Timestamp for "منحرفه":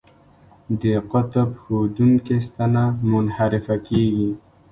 3.11-3.75